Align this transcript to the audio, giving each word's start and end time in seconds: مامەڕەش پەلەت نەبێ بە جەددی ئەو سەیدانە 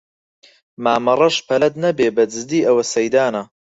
مامەڕەش 0.83 1.35
پەلەت 1.47 1.75
نەبێ 1.83 2.07
بە 2.15 2.23
جەددی 2.31 2.65
ئەو 2.67 2.77
سەیدانە 2.93 3.43